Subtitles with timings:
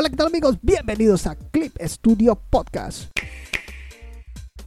[0.00, 0.56] Hola, ¿qué tal amigos?
[0.62, 3.10] Bienvenidos a Clip Studio Podcast.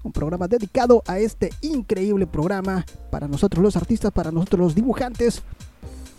[0.04, 5.42] Un programa dedicado a este increíble programa para nosotros los artistas, para nosotros los dibujantes,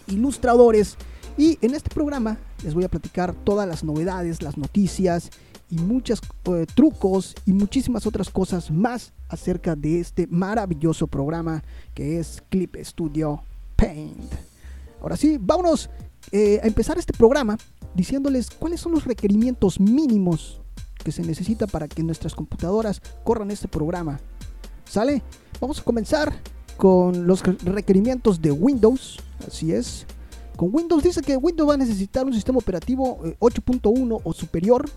[0.07, 0.97] ilustradores.
[1.37, 5.29] Y en este programa les voy a platicar todas las novedades, las noticias
[5.69, 12.19] y muchos eh, trucos y muchísimas otras cosas más acerca de este maravilloso programa que
[12.19, 13.43] es Clip Studio
[13.77, 14.33] Paint.
[15.03, 15.91] Ahora sí, vámonos
[16.31, 17.59] eh, a empezar este programa
[17.95, 20.61] diciéndoles cuáles son los requerimientos mínimos
[21.03, 24.21] que se necesita para que nuestras computadoras corran este programa.
[24.85, 25.23] ¿Sale?
[25.61, 26.33] Vamos a comenzar
[26.77, 29.19] con los requerimientos de Windows.
[29.47, 30.07] Así es.
[30.57, 34.89] Con Windows dice que Windows va a necesitar un sistema operativo 8.1 eh, o superior.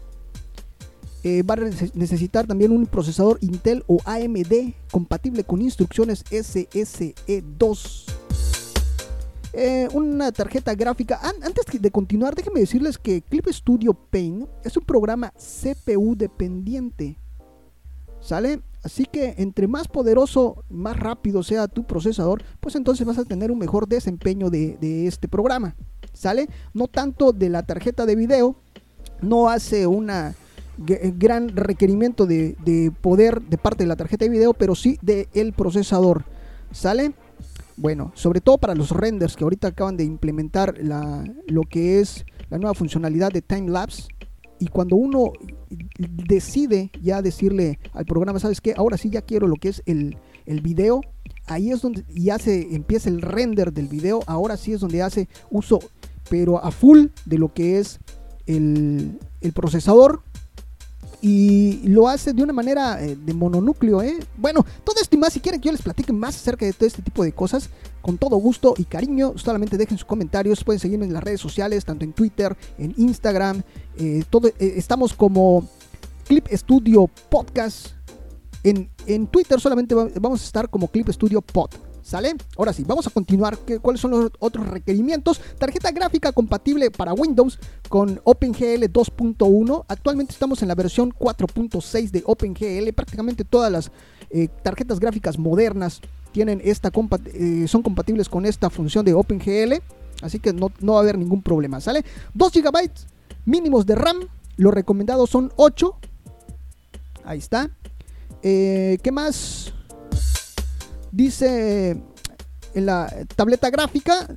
[1.24, 1.58] Eh, va a
[1.96, 8.06] necesitar también un procesador Intel o AMD compatible con instrucciones SSE2
[9.58, 11.20] eh, una tarjeta gráfica.
[11.22, 17.18] antes de continuar, déjenme decirles que Clip Studio Paint es un programa CPU dependiente.
[18.20, 18.60] ¿Sale?
[18.84, 23.52] Así que entre más poderoso, más rápido sea tu procesador, pues entonces vas a tener
[23.52, 25.76] un mejor desempeño de, este programa.
[26.14, 26.50] ¿Sale?
[26.74, 28.56] No tanto de la tarjeta de video,
[29.22, 30.12] no hace un
[30.78, 35.54] gran requerimiento de, de, poder de parte de la tarjeta de video, pero sí del
[35.54, 36.26] procesador.
[36.72, 37.14] ¿Sale?
[37.78, 40.76] Bueno, sobre todo para los renders que ahorita acaban de implementar
[41.48, 44.04] lo que es la nueva funcionalidad de time lapse.
[44.60, 45.34] Y cuando uno
[46.00, 48.74] decide ya decirle al programa, ¿sabes qué?
[48.78, 51.02] Ahora sí ya quiero lo que es el, el video.
[51.48, 54.22] Ahí es donde ya se empieza el render del video.
[54.26, 55.80] Ahora sí es donde hace uso,
[56.30, 58.00] pero a full de lo que es
[58.48, 60.24] el, el procesador
[61.22, 64.20] y lo hace de una manera eh, de mononúcleo, ¿eh?
[64.38, 66.88] Bueno, todo esto y más, si quieren que yo les platique más acerca de todo
[66.88, 67.70] este tipo de cosas,
[68.02, 71.86] con todo gusto y cariño, solamente dejen sus comentarios, pueden seguirme en las redes sociales,
[71.86, 73.64] tanto en Twitter, en Instagram,
[73.98, 75.68] eh, todo, estamos como
[76.28, 77.90] Clip Studio Podcast.
[78.64, 81.70] En, en Twitter solamente vamos a estar como Clip Studio Pod.
[82.06, 82.36] ¿Sale?
[82.56, 83.58] Ahora sí, vamos a continuar.
[83.82, 85.42] ¿Cuáles son los otros requerimientos?
[85.58, 87.58] Tarjeta gráfica compatible para Windows
[87.90, 89.86] con OpenGL 2.1.
[89.88, 92.94] Actualmente estamos en la versión 4.6 de OpenGL.
[92.94, 93.92] Prácticamente todas las
[94.30, 96.00] eh, tarjetas gráficas modernas
[96.32, 96.92] tienen esta
[97.34, 99.82] eh, son compatibles con esta función de OpenGL.
[100.22, 101.82] Así que no, va a haber ningún problema.
[101.82, 102.06] ¿Sale?
[102.36, 102.92] 2 GB
[103.46, 104.28] mínimos de RAM.
[104.58, 105.98] Los recomendados son 8.
[107.24, 107.72] Ahí está.
[108.44, 109.74] Eh, ¿Qué más?
[111.16, 111.92] Dice
[112.74, 114.28] en la tableta gráfica,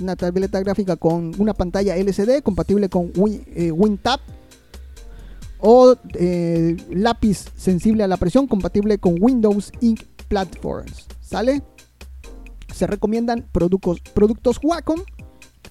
[0.00, 3.10] una tableta gráfica con una pantalla LCD compatible con
[3.56, 4.20] eh, WinTap
[5.58, 11.08] o eh, lápiz sensible a la presión compatible con Windows Ink Platforms.
[11.20, 11.60] ¿Sale?
[12.72, 15.00] Se recomiendan productos, productos Wacom.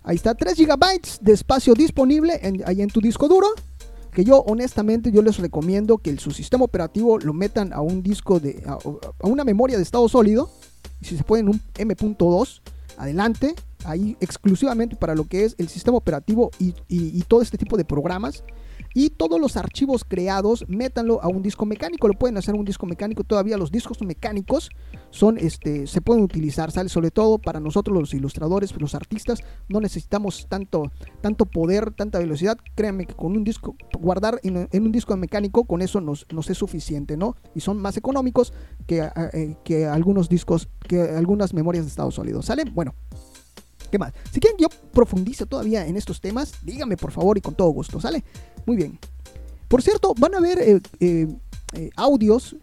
[0.03, 0.81] Ahí está, 3 GB
[1.22, 3.47] de espacio disponible ahí en tu disco duro
[4.12, 8.40] que yo honestamente yo les recomiendo que su sistema operativo lo metan a un disco
[8.40, 8.78] de a,
[9.28, 10.50] una memoria de estado sólido
[11.02, 12.62] si se puede en un M.2
[12.98, 13.56] adelante
[13.86, 18.44] ahí exclusivamente para lo que es el sistema operativo y todo este tipo de programas
[18.94, 22.07] y todos los archivos creados, métanlo a un disco mecánico.
[22.07, 23.24] Lo pueden hacer un disco mecánico.
[23.24, 24.69] Todavía los discos mecánicos
[25.09, 26.90] son, este, se pueden utilizar, ¿sale?
[26.90, 30.91] Sobre todo para nosotros los ilustradores, los artistas, no necesitamos tanto,
[31.22, 32.57] tanto poder, tanta velocidad.
[32.75, 36.57] Créanme que con un disco, guardar en, un disco mecánico, con eso nos, nos, es
[36.57, 37.35] suficiente, ¿no?
[37.56, 38.53] Y son más económicos
[38.88, 42.63] que, eh, que algunos discos, que algunas memorias de estado sólido, ¿sale?
[42.66, 42.94] Bueno.
[43.91, 44.13] ¿Qué más?
[44.31, 47.69] Si quieren que yo profundice todavía en estos temas, díganme por favor y con todo
[47.69, 48.24] gusto, ¿sale?
[48.66, 48.97] Muy bien.
[49.68, 51.28] Por cierto, van a ver eh, eh,
[51.74, 52.56] eh, audios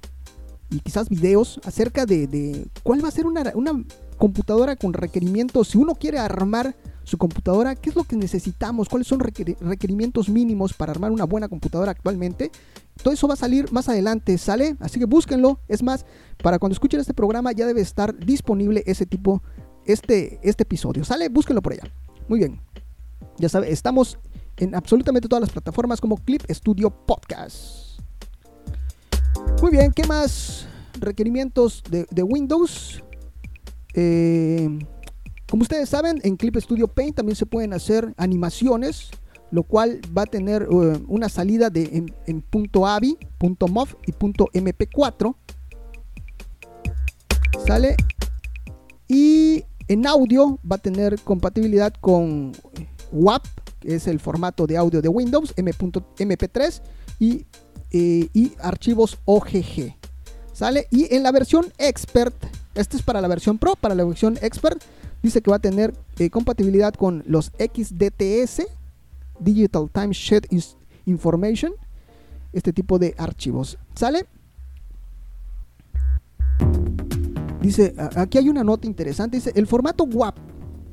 [0.70, 3.52] y quizás videos acerca de, cuál va a ser una,
[4.16, 5.68] computadora con requerimientos.
[5.68, 6.74] Si uno quiere armar
[7.04, 11.48] su computadora, qué es lo que necesitamos, cuáles son requerimientos mínimos para armar una buena
[11.48, 12.50] computadora actualmente.
[13.02, 14.76] Todo eso va a salir más adelante, ¿sale?
[14.80, 15.60] Así que búsquenlo.
[15.68, 16.04] Es más,
[16.42, 19.40] para cuando escuchen este programa ya debe estar disponible ese tipo,
[19.88, 21.28] este, este episodio, ¿sale?
[21.28, 21.90] Búsquenlo por allá.
[22.28, 22.60] Muy bien.
[23.38, 24.18] Ya saben, estamos
[24.58, 28.00] en absolutamente todas las plataformas como Clip Studio Podcast.
[29.62, 30.66] Muy bien, ¿qué más?
[31.00, 33.02] Requerimientos de, Windows.
[33.94, 34.68] Eh,
[35.48, 39.10] como ustedes saben, en Clip Studio Paint también se pueden hacer animaciones,
[39.50, 42.44] lo cual va a tener eh, una salida de, en,
[42.84, 45.34] .avi, .mov y .mp4.
[47.66, 47.96] ¿Sale?
[49.08, 52.52] Y en audio va a tener compatibilidad con
[53.10, 53.44] WAP
[53.80, 56.80] que es el formato de audio de Windows, MP3
[57.18, 57.46] y,
[57.92, 59.96] eh, y archivos OGG.
[60.52, 60.88] ¿Sale?
[60.90, 62.34] Y en la versión Expert,
[62.74, 64.82] este es para la versión Pro, para la versión Expert,
[65.22, 68.66] dice que va a tener eh, compatibilidad con los XDTS,
[69.38, 70.48] Digital Time Sheet
[71.06, 71.72] Information,
[72.52, 73.78] este tipo de archivos.
[73.94, 74.26] ¿Sale?
[77.60, 80.36] Dice, aquí hay una nota interesante, dice, el formato WAP,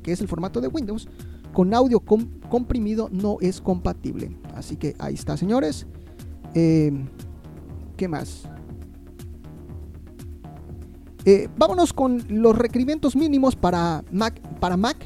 [0.02, 1.08] que es el formato de Windows,
[1.52, 4.36] con audio comprimido no es compatible.
[4.54, 5.86] Así que ahí está, señores.
[6.54, 6.92] Eh,
[7.96, 8.42] ¿Qué más?
[11.24, 14.96] Eh, vámonos con los requerimientos mínimos para Mac, para Mac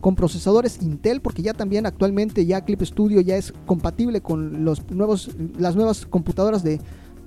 [0.00, 4.88] con procesadores Intel, porque ya también actualmente ya Clip Studio ya es compatible con los
[4.90, 6.80] nuevos, las nuevas computadoras de,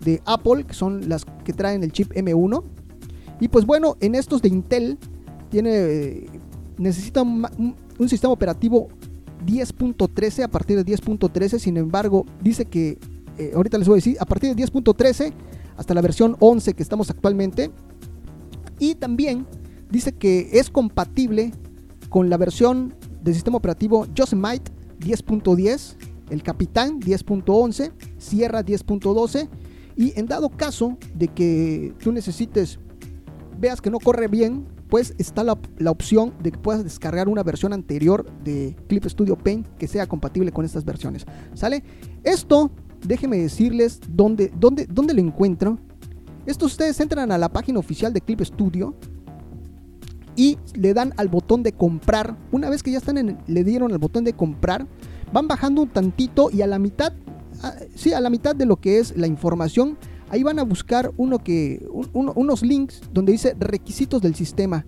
[0.03, 2.63] de Apple, que son las que traen el chip M1.
[3.39, 4.97] Y pues bueno, en estos de Intel
[5.50, 6.25] tiene
[6.77, 7.75] necesita un,
[8.07, 8.88] sistema operativo
[9.45, 11.59] 10.13 a partir de 10.13.
[11.59, 12.97] Sin embargo, dice que
[13.38, 15.33] eh, ahorita les voy a decir a partir de 10.13
[15.77, 17.71] hasta la versión 11 que estamos actualmente.
[18.80, 19.45] Y también
[19.89, 21.51] dice que es compatible
[22.09, 25.95] con la versión del sistema operativo Yosemite 10.10,
[26.30, 29.50] el Capitán 10.11, Sierra 10.12
[29.95, 32.80] y en dado caso de que tú necesites,
[33.59, 35.57] veas que no corre bien, pues está la,
[35.88, 40.51] opción de que puedas descargar una versión anterior de Clip Studio Paint que sea compatible
[40.51, 41.25] con estas versiones.
[41.53, 41.83] ¿Sale?
[42.23, 42.71] Esto,
[43.06, 45.77] déjenme decirles dónde, dónde, dónde lo encuentro.
[46.45, 48.95] Esto ustedes entran a la página oficial de Clip Studio
[50.35, 52.35] y le dan al botón de comprar.
[52.51, 54.88] Una vez que ya están en, le dieron al botón de comprar,
[55.33, 57.13] van bajando un tantito y a la mitad,
[57.61, 59.97] ah, sí, a la mitad de lo que es la información
[60.29, 64.85] ahí van a buscar uno que, unos links donde dice requisitos del sistema.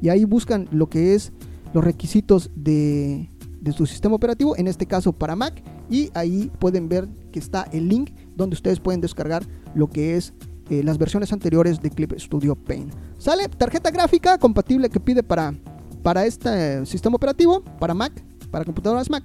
[0.00, 1.32] Y ahí buscan lo que es
[1.72, 3.28] los requisitos de,
[3.76, 5.62] su sistema operativo, en este caso para Mac.
[5.90, 9.42] Y ahí pueden ver que está el link donde ustedes pueden descargar
[9.74, 10.32] lo que es
[10.70, 12.92] eh, las versiones anteriores de Clip Studio Paint.
[13.18, 15.54] Sale tarjeta gráfica compatible que pide para,
[16.02, 18.12] para este sistema operativo, para Mac,
[18.50, 19.24] para computadoras Mac.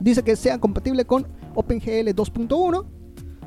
[0.00, 3.03] Dice que sea compatible con OpenGL 2.1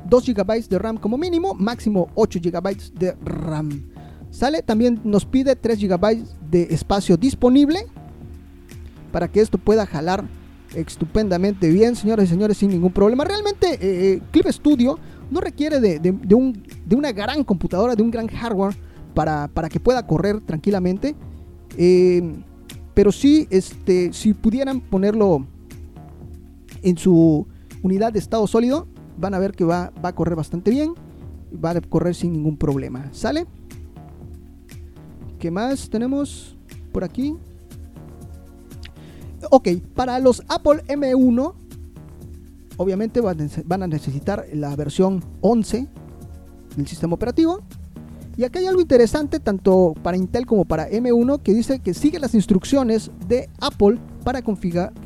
[0.08, 3.90] 2 GB de RAM como mínimo, máximo 8 GB de RAM.
[4.30, 7.86] Sale, también nos pide 3 GB de espacio disponible
[9.12, 10.24] para que esto pueda jalar
[10.74, 13.24] estupendamente bien, señoras y señores, sin ningún problema.
[13.24, 13.78] Realmente, eh,
[14.12, 14.98] eh, Clip Studio
[15.30, 18.76] no requiere de, un, de, una gran computadora, de un gran hardware
[19.14, 21.14] para, para que pueda correr tranquilamente.
[21.76, 22.34] Eh,
[22.94, 25.46] pero sí, este, si pudieran ponerlo
[26.82, 27.46] en su
[27.82, 30.94] unidad de estado sólido, van a ver que va, va a correr bastante bien.
[31.52, 33.08] Va a correr sin ningún problema.
[33.12, 33.46] ¿Sale?
[35.38, 36.56] ¿Qué más tenemos
[36.92, 37.36] por aquí?
[39.50, 41.54] Ok, para los Apple M1,
[42.76, 45.86] obviamente van a necesitar la versión 11
[46.76, 47.60] del sistema operativo.
[48.36, 52.20] Y acá hay algo interesante tanto para Intel como para M1 que dice que sigue
[52.20, 54.42] las instrucciones de Apple para,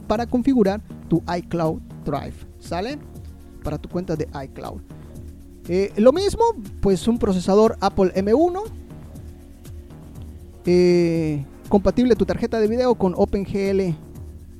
[0.06, 2.34] para configurar tu iCloud Drive.
[2.58, 2.98] ¿Sale?
[3.62, 4.80] Para tu cuenta de iCloud.
[5.68, 6.42] Eh, lo mismo,
[6.80, 8.62] pues un procesador Apple M1.
[10.64, 13.94] Eh, compatible tu tarjeta de video con OpenGL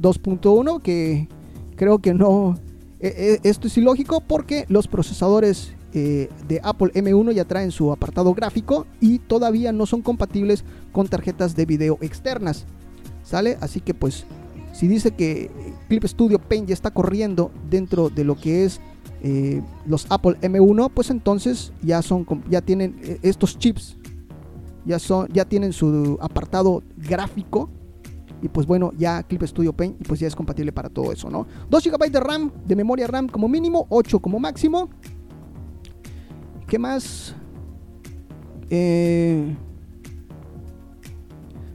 [0.01, 1.29] 2.1, que
[1.77, 2.57] creo que no.
[3.01, 7.93] E, e, esto es ilógico porque los procesadores eh, de Apple M1 ya traen su
[7.93, 12.65] apartado gráfico y todavía no son compatibles con tarjetas de video externas.
[13.25, 13.59] ¿Sale?
[13.61, 14.25] Así que pues
[14.73, 15.51] si dice que
[15.89, 18.81] Clip Studio Paint ya está corriendo dentro de lo que es
[19.25, 23.97] eh, los Apple M1, pues entonces ya son ya tienen eh, estos chips,
[24.85, 27.71] ya son ya tienen su apartado gráfico
[28.43, 31.47] y pues bueno, ya Clip Studio Paint pues ya es compatible para todo eso, ¿no?
[31.71, 34.91] 2 GB de RAM, de memoria RAM como mínimo, 8 como máximo.
[36.67, 37.37] ¿Qué más?
[38.71, 39.55] Eh,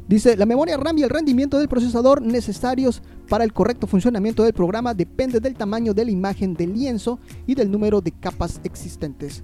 [0.06, 4.54] dice, la memoria RAM y el rendimiento del procesador necesarios para el correcto funcionamiento del
[4.54, 9.44] programa depende del tamaño de la imagen del lienzo y del número de capas existentes.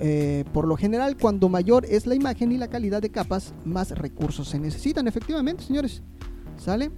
[0.00, 3.90] Eh, por lo general, cuando mayor es la imagen y la calidad de capas, más
[3.90, 5.08] recursos se necesitan.
[5.08, 6.02] Efectivamente, señores,
[6.56, 6.90] ¿sale?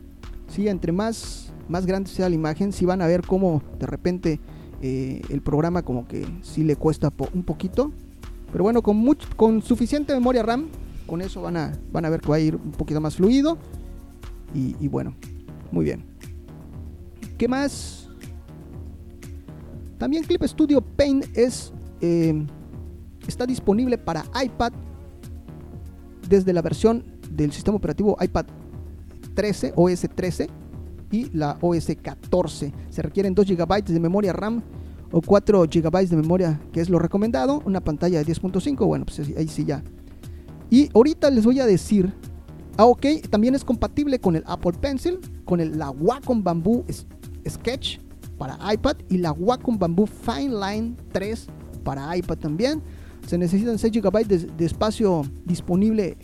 [0.49, 4.41] Sí, entre más, más grande sea la imagen, si van a ver cómo de repente
[4.83, 7.93] eh, el programa como que sí le cuesta un poquito.
[8.53, 9.03] Pero bueno, con,
[9.37, 10.69] con suficiente memoria RAM,
[11.07, 13.57] con eso van a, van a ver que va a ir un poquito más fluido.
[14.53, 15.15] y bueno,
[15.71, 16.10] muy bien.
[17.41, 18.07] ¿Qué más?
[19.97, 22.35] También Clip Studio Paint es, eh,
[23.27, 24.75] está disponible para iPad
[26.29, 28.45] desde la versión del sistema operativo iPad
[29.33, 30.51] 13, OS 13
[31.13, 32.75] y la OS 14.
[32.91, 34.63] Se requieren 2 GB de memoria RAM
[35.11, 37.63] o 4 GB de memoria, que es lo recomendado.
[37.65, 39.83] Una pantalla de 10.5, bueno, pues ahí sí ya.
[40.69, 42.13] Y ahorita les voy a decir,
[42.77, 46.85] ah, ok, también es compatible con el Apple Pencil, con el, la Wacom Bamboo
[47.49, 47.99] Sketch
[48.41, 51.47] para iPad y la Wacom Bamboo Fine Line 3
[51.85, 52.83] para iPad también.
[53.27, 56.17] Se necesitan 6 GB de, espacio disponible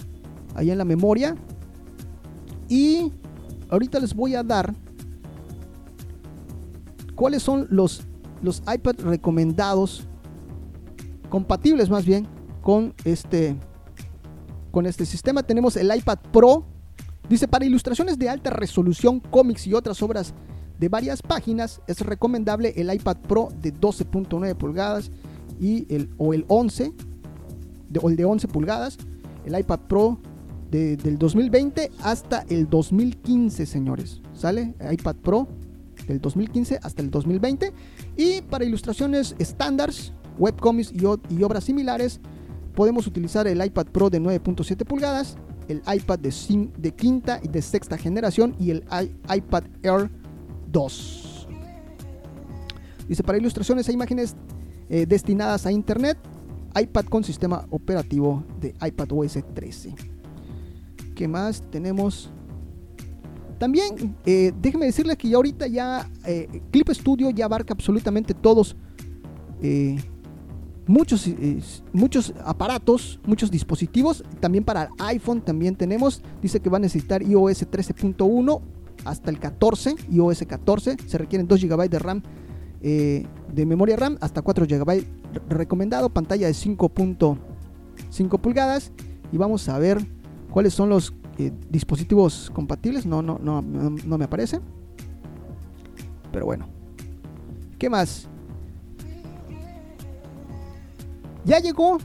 [0.54, 1.36] ahí en la memoria.
[2.68, 3.12] Y
[3.68, 4.74] ahorita les voy a dar
[7.14, 8.02] cuáles son los,
[8.42, 10.08] los iPad recomendados,
[11.28, 12.26] compatibles más bien,
[12.62, 13.56] con este,
[14.70, 15.42] con este sistema.
[15.42, 16.64] Tenemos el iPad Pro.
[17.28, 20.32] Dice, para ilustraciones de alta resolución, cómics y otras obras
[20.78, 25.10] de varias páginas, es recomendable el iPad Pro de 12.9 pulgadas
[25.60, 26.92] y el, o el 11
[28.02, 28.98] o el de 11 pulgadas,
[29.44, 30.20] el iPad Pro
[30.70, 34.20] del 2020 hasta el 2015, señores.
[34.34, 34.74] ¿Sale?
[34.92, 35.48] iPad Pro
[36.06, 37.72] del 2015 hasta el 2020.
[38.16, 40.98] Y para ilustraciones estándares, webcomics y,
[41.34, 42.20] y obras similares,
[42.74, 45.36] podemos utilizar el iPad Pro de 9.7 pulgadas,
[45.68, 48.84] el iPad de, de, quinta y de sexta generación y el
[49.34, 50.10] iPad Air
[50.76, 51.48] 2.
[53.08, 54.36] Dice, para ilustraciones e imágenes
[54.90, 56.18] eh, destinadas a Internet,
[56.78, 59.94] iPad con sistema operativo de iPad OS 13.
[61.14, 62.30] ¿Qué más tenemos?
[63.58, 68.76] También eh, déjeme decirles que ya ahorita ya eh, Clip Studio ya abarca absolutamente todos
[70.86, 71.26] muchos,
[71.94, 74.22] muchos aparatos, muchos dispositivos.
[74.40, 76.20] También para iPhone también tenemos.
[76.42, 78.75] Dice que va a necesitar iOS 13.1
[79.06, 80.96] hasta el 14, iOS 14.
[81.06, 82.22] Se requieren 2 GB de RAM
[82.82, 85.04] eh, de memoria RAM hasta 4 GB
[85.48, 88.92] recomendado, pantalla de 5.5 pulgadas
[89.32, 90.06] y vamos a ver
[90.50, 93.06] cuáles son los eh, dispositivos compatibles.
[93.06, 94.60] No, no, no, no me aparece.
[96.32, 96.68] Pero bueno.
[97.78, 98.26] ¿Qué más?
[101.44, 101.98] Ya llegó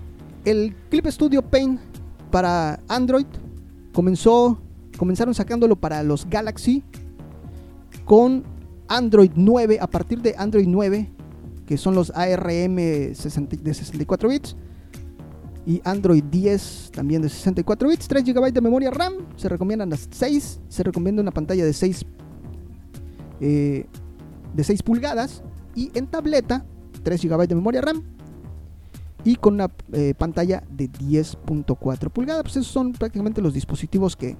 [0.45, 1.79] el Clip Studio Paint
[2.29, 3.25] para Android.
[3.93, 4.59] Comenzó,
[5.01, 6.83] comenzaron sacándolo para los Galaxy
[8.05, 8.43] con
[8.87, 11.09] Android 9, a partir de Android 9,
[11.65, 14.55] que son los ARM de 64 bits,
[15.65, 20.07] y Android 10 también de 64 bits, 3 GB de memoria RAM, se recomiendan las
[20.11, 22.05] 6, se recomienda una pantalla de 6,
[23.39, 23.87] eh,
[24.53, 25.41] de 6 pulgadas,
[25.73, 26.63] y en tableta
[27.01, 28.03] 3 GB de memoria RAM,
[29.23, 32.43] y con una eh, pantalla de 10.4 pulgadas.
[32.43, 34.37] Pues esos son prácticamente los dispositivos que,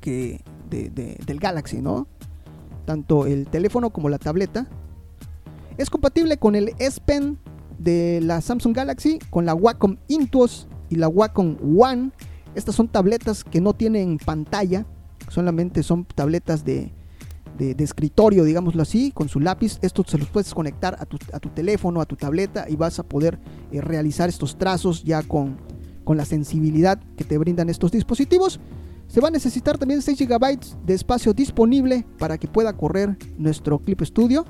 [0.00, 0.40] que
[0.70, 2.06] del Galaxy, ¿no?
[2.88, 4.66] tanto el teléfono como la tableta.
[5.76, 7.38] Es compatible con el S Pen
[7.78, 12.12] de la Samsung Galaxy, con la Wacom Intuos y la Wacom One.
[12.54, 14.86] Estas son tabletas que no tienen pantalla,
[15.28, 16.94] solamente son tabletas de,
[17.58, 19.78] escritorio, digámoslo así, con su lápiz.
[19.82, 21.18] Estos se los puedes conectar a tu,
[21.50, 23.38] teléfono, a tu tableta y vas a poder
[23.70, 25.58] eh, realizar estos trazos ya con,
[26.04, 28.60] con la sensibilidad que te brindan estos dispositivos.
[29.08, 33.78] Se va a necesitar también 6 GB de espacio disponible para que pueda correr nuestro
[33.78, 34.44] Clip Studio.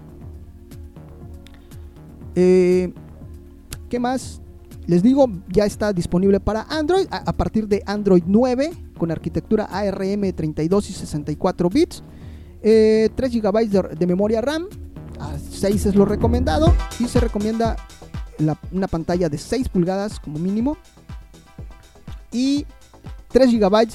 [2.34, 2.92] Eh,
[3.88, 4.42] ¿Qué más?
[4.86, 10.32] Les digo, ya está disponible para Android a, partir de Android 9 con arquitectura ARM
[10.32, 12.02] 32 y 64 bits.
[12.60, 14.66] 3 eh, GB de, memoria RAM,
[15.20, 17.76] a 6 es lo recomendado y se recomienda
[18.72, 20.76] una pantalla de 6 pulgadas como mínimo
[22.32, 22.66] y
[23.28, 23.88] 3 GB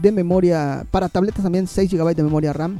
[0.00, 2.78] de memoria, para tabletas también 6 GB de memoria RAM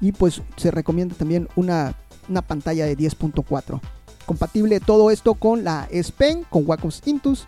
[0.00, 1.94] y pues se recomienda también una,
[2.28, 3.80] una pantalla de 10.4.
[4.26, 7.46] Compatible todo esto con la S Pen, con Wacom Intus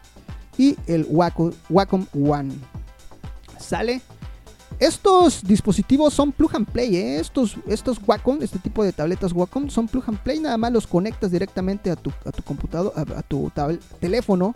[0.58, 2.52] y el Wacom, One.
[3.58, 4.02] ¿Sale?
[4.78, 7.20] Estos dispositivos son plug and play, ¿eh?
[7.20, 10.88] estos, estos Wacom, este tipo de tabletas Wacom son plug and play, nada más los
[10.88, 13.52] conectas directamente a tu, a tu computador, a, tu
[14.00, 14.54] teléfono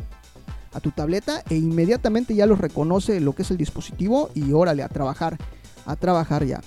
[0.77, 4.83] a tu tableta e inmediatamente ya los reconoce lo que es el dispositivo y órale
[4.83, 5.39] a trabajar,
[5.87, 6.61] a trabajar ya.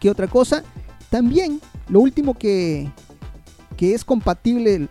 [0.00, 0.62] ¿Qué otra cosa?
[1.10, 2.90] También lo último que,
[3.76, 4.90] que es compatible el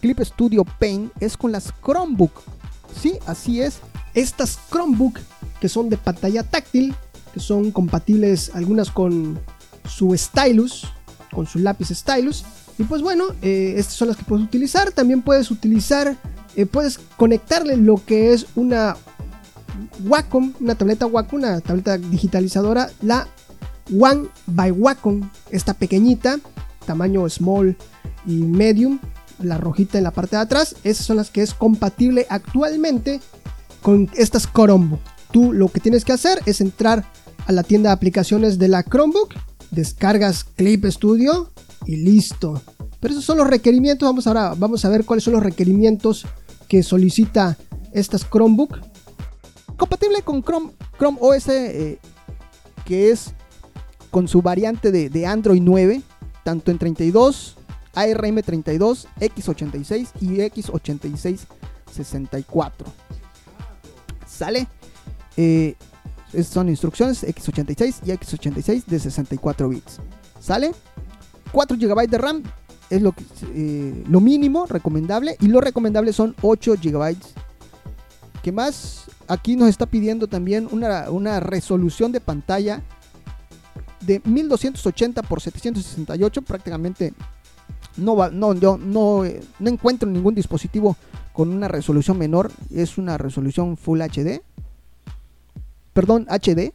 [0.00, 2.32] Clip Studio Paint es con las Chromebook.
[2.94, 3.80] Sí, así es.
[4.14, 5.18] Estas Chromebook
[5.60, 6.94] que son de pantalla táctil,
[7.34, 9.40] que son compatibles algunas con
[9.88, 10.86] su stylus,
[11.32, 12.44] con su lápiz stylus.
[12.78, 14.92] Y pues bueno, eh, estas son las que puedes utilizar.
[14.92, 16.16] También puedes utilizar
[16.58, 18.96] eh, puedes conectarle lo que es una
[20.04, 23.28] Wacom, una tableta Wacom, una tableta digitalizadora, la
[23.96, 26.40] One by Wacom, esta pequeñita,
[26.84, 27.76] tamaño small
[28.26, 28.98] y medium,
[29.40, 33.20] la rojita en la parte de atrás, esas son las que es compatible actualmente
[33.80, 34.98] con estas Chromebook.
[35.30, 37.04] Tú lo que tienes que hacer es entrar
[37.46, 39.32] a la tienda de aplicaciones de la Chromebook,
[39.70, 41.52] descargas Clip Studio
[41.86, 42.60] y listo.
[42.98, 44.08] Pero esos son los requerimientos.
[44.08, 46.26] Vamos ahora vamos a ver cuáles son los requerimientos
[46.68, 47.56] que solicita
[47.92, 48.78] estas Chromebook.
[49.76, 51.98] Compatible con Chrome, Chrome OS, eh,
[52.84, 53.34] que es
[54.10, 56.02] con su variante de, Android 9,
[56.44, 57.56] tanto en 32,
[57.94, 62.72] ARM32, X86 y X8664.
[64.26, 64.66] ¿Sale?
[65.36, 65.76] Eh,
[66.44, 70.00] son instrucciones X86 y X86 de 64 bits.
[70.40, 70.72] ¿Sale?
[71.52, 72.42] 4 GB de RAM
[72.90, 73.14] es lo,
[73.54, 77.16] eh, lo mínimo recomendable y lo recomendable son 8 GB.
[78.42, 79.04] ¿Qué más?
[79.26, 82.82] Aquí nos está pidiendo también una, una resolución de pantalla
[84.00, 86.42] de 1280 x 768.
[86.42, 87.12] Prácticamente
[87.96, 90.96] no, va, no, yo no, eh, no encuentro ningún dispositivo
[91.32, 92.50] con una resolución menor.
[92.72, 94.40] Es una resolución Full HD.
[95.92, 96.72] Perdón, HD.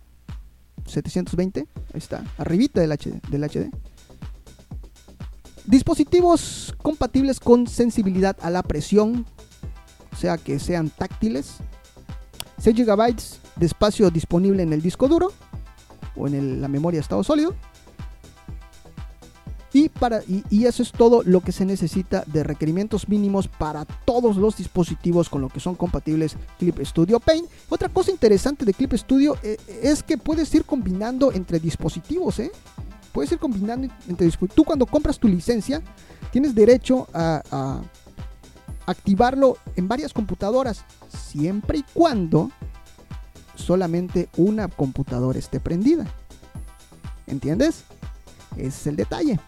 [0.86, 1.62] 720.
[1.62, 1.65] Ahí
[1.96, 2.24] está.
[2.38, 3.22] Arribita del HD.
[3.29, 3.72] Del HD.
[5.65, 9.25] Dispositivos compatibles con sensibilidad a la presión,
[10.12, 11.58] o sea que sean táctiles.
[12.58, 13.15] 6 GB
[13.55, 15.32] de espacio disponible en el disco duro
[16.15, 17.55] o en la memoria estado sólido.
[19.75, 24.38] Y, para, y, eso es todo lo que se necesita de requerimientos mínimos para todos
[24.38, 27.50] los dispositivos con lo que son compatibles Clip Studio Paint.
[27.70, 32.38] Otra cosa interesante de Clip Studio eh, es que puedes ir combinando entre dispositivos.
[32.38, 32.51] ¿eh?
[33.13, 34.55] Puedes ir combinando entre dispositivos.
[34.55, 35.82] Tú cuando compras tu licencia,
[36.32, 37.82] tienes derecho a,
[38.86, 40.84] activarlo en varias computadoras,
[41.32, 42.51] siempre y cuando
[43.55, 46.05] solamente una computadora esté prendida.
[47.27, 47.86] ¿Entiendes?
[48.58, 49.39] Ese es el detalle.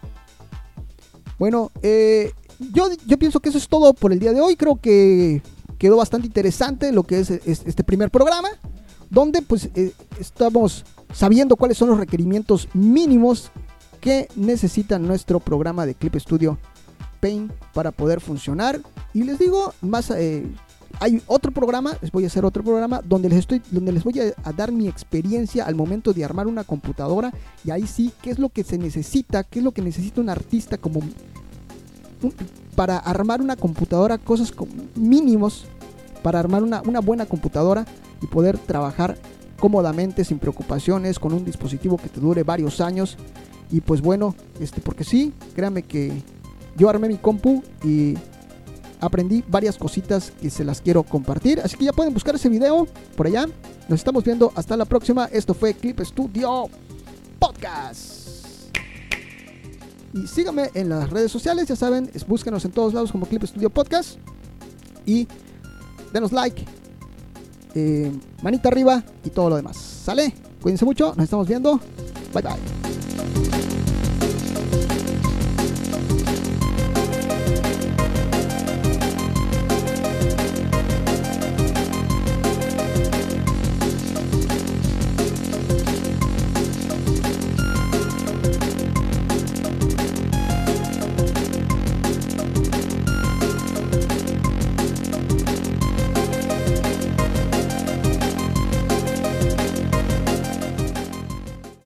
[1.38, 2.32] Bueno, eh,
[2.72, 4.56] yo, yo, pienso que eso es todo por el día de hoy.
[4.56, 5.42] Creo que
[5.78, 8.48] quedó bastante interesante lo que es, este primer programa,
[9.10, 10.84] donde pues eh, estamos
[11.16, 13.50] sabiendo cuáles son los requerimientos mínimos
[14.00, 16.58] que necesita nuestro programa de Clip Studio
[17.20, 18.80] Paint para poder funcionar.
[19.14, 20.46] Y les digo, más eh,
[21.00, 24.20] hay otro programa, les voy a hacer otro programa donde les estoy, donde les voy
[24.20, 27.32] a, dar mi experiencia al momento de armar una computadora
[27.64, 30.28] y ahí sí, qué es lo que se necesita, qué es lo que necesita un
[30.28, 31.00] artista como
[32.74, 34.52] para armar una computadora, cosas
[34.94, 35.64] mínimos
[36.22, 37.86] para armar una, una buena computadora
[38.20, 39.16] y poder trabajar
[39.58, 43.16] cómodamente, sin preocupaciones, con un dispositivo que te dure varios años.
[43.70, 46.22] Y pues bueno, este, porque sí, créanme que
[46.76, 48.14] yo armé mi compu y
[49.00, 51.60] aprendí varias cositas que se las quiero compartir.
[51.60, 53.46] Así que ya pueden buscar ese video por allá.
[53.88, 55.26] Nos estamos viendo hasta la próxima.
[55.26, 56.68] Esto fue Clip Studio
[57.38, 58.26] Podcast.
[60.12, 63.68] Y síganme en las redes sociales, ya saben, búsquenos en todos lados como Clip Studio
[63.68, 64.18] Podcast.
[65.04, 65.28] Y
[66.12, 66.64] denos like,
[67.76, 68.10] eh,
[68.42, 69.76] manita arriba y todo lo demás.
[69.76, 70.32] ¿Sale?
[70.62, 71.78] Cuídense mucho, nos estamos viendo.
[72.32, 73.55] Bye bye.